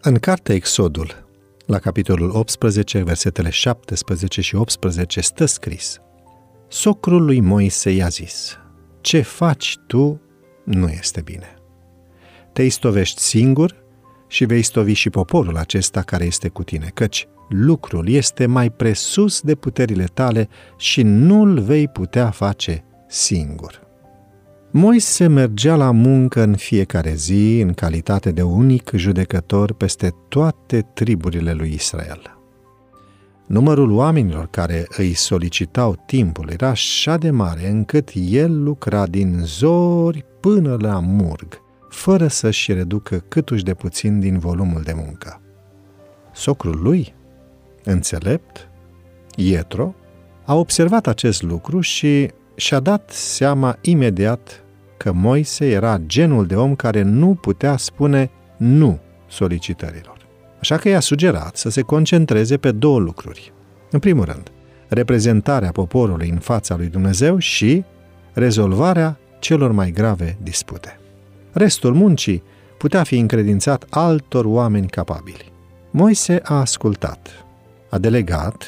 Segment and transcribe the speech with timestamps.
[0.00, 1.26] În cartea Exodul,
[1.66, 5.98] la capitolul 18, versetele 17 și 18, stă scris
[6.68, 8.58] Socrul lui Moise i-a zis,
[9.00, 10.20] Ce faci tu
[10.64, 11.54] nu este bine.
[12.52, 13.84] Te istovești singur
[14.28, 19.40] și vei stovi și poporul acesta care este cu tine, căci lucrul este mai presus
[19.40, 23.87] de puterile tale și nu-l vei putea face singur.
[24.70, 31.52] Moise mergea la muncă în fiecare zi în calitate de unic judecător peste toate triburile
[31.52, 32.38] lui Israel.
[33.46, 40.24] Numărul oamenilor care îi solicitau timpul era așa de mare încât el lucra din zori
[40.40, 45.40] până la murg, fără să-și reducă câtuși de puțin din volumul de muncă.
[46.32, 47.14] Socrul lui,
[47.84, 48.68] înțelept,
[49.36, 49.94] Ietro,
[50.44, 54.62] a observat acest lucru și și-a dat seama imediat
[54.98, 60.16] că Moise era genul de om care nu putea spune nu solicitărilor.
[60.60, 63.52] Așa că i-a sugerat să se concentreze pe două lucruri.
[63.90, 64.50] În primul rând,
[64.88, 67.84] reprezentarea poporului în fața lui Dumnezeu și
[68.32, 71.00] rezolvarea celor mai grave dispute.
[71.52, 72.42] Restul muncii
[72.78, 75.52] putea fi încredințat altor oameni capabili.
[75.90, 77.28] Moise a ascultat,
[77.90, 78.64] a delegat,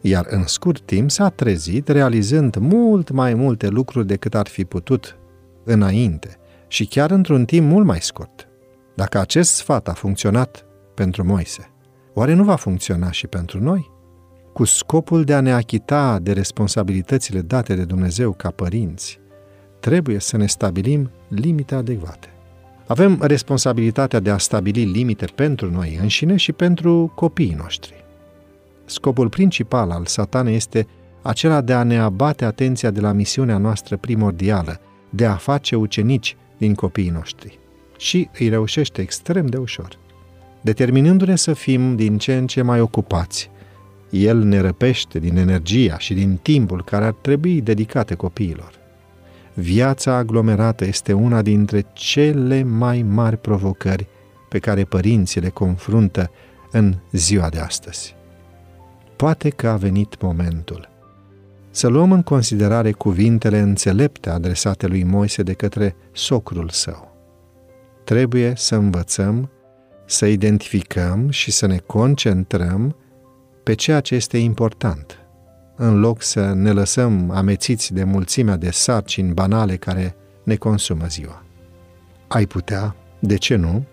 [0.00, 5.16] iar în scurt timp s-a trezit realizând mult mai multe lucruri decât ar fi putut
[5.64, 6.36] înainte
[6.68, 8.48] și chiar într-un timp mult mai scurt.
[8.94, 11.70] Dacă acest sfat a funcționat pentru Moise,
[12.14, 13.90] oare nu va funcționa și pentru noi?
[14.52, 19.20] Cu scopul de a ne achita de responsabilitățile date de Dumnezeu ca părinți,
[19.80, 22.28] trebuie să ne stabilim limite adecvate.
[22.86, 28.04] Avem responsabilitatea de a stabili limite pentru noi înșine și pentru copiii noștri.
[28.84, 30.86] Scopul principal al satanei este
[31.22, 36.36] acela de a ne abate atenția de la misiunea noastră primordială, de a face ucenici
[36.58, 37.58] din copiii noștri.
[37.98, 39.98] Și îi reușește extrem de ușor.
[40.60, 43.50] Determinându-ne să fim din ce în ce mai ocupați,
[44.10, 48.72] el ne răpește din energia și din timpul care ar trebui dedicate copiilor.
[49.54, 54.06] Viața aglomerată este una dintre cele mai mari provocări
[54.48, 56.30] pe care părinții le confruntă
[56.70, 58.14] în ziua de astăzi.
[59.16, 60.89] Poate că a venit momentul
[61.70, 67.16] să luăm în considerare cuvintele înțelepte adresate lui Moise de către socrul său.
[68.04, 69.50] Trebuie să învățăm,
[70.06, 72.96] să identificăm și să ne concentrăm
[73.62, 75.18] pe ceea ce este important,
[75.76, 81.42] în loc să ne lăsăm amețiți de mulțimea de sarcini banale care ne consumă ziua.
[82.28, 83.84] Ai putea, de ce nu,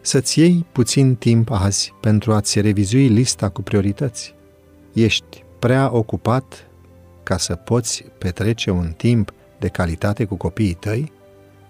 [0.00, 4.34] să-ți iei puțin timp azi pentru a-ți revizui lista cu priorități.
[4.92, 6.66] Ești prea ocupat
[7.22, 11.12] ca să poți petrece un timp de calitate cu copiii tăi?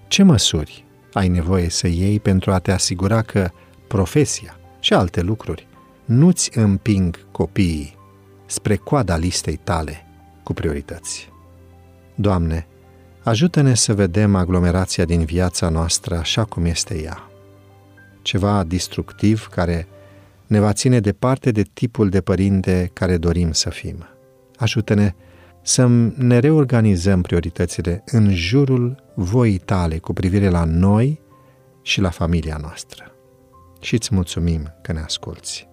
[0.09, 3.51] Ce măsuri ai nevoie să iei pentru a te asigura că
[3.89, 5.67] profesia și alte lucruri
[6.05, 7.97] nu-ți împing copiii
[8.47, 10.07] spre coada listei tale
[10.43, 11.29] cu priorități?
[12.15, 12.67] Doamne,
[13.23, 17.31] ajută-ne să vedem aglomerația din viața noastră așa cum este ea.
[18.23, 19.87] Ceva destructiv care
[20.47, 24.07] ne va ține departe de tipul de părinte care dorim să fim.
[24.57, 25.15] Ajută-ne
[25.63, 25.87] să
[26.17, 31.21] ne reorganizăm prioritățile în jurul voii tale cu privire la noi
[31.83, 33.13] și la familia noastră.
[33.81, 35.72] Și îți mulțumim că ne asculți.